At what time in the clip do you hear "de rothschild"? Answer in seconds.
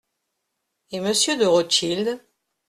1.37-2.19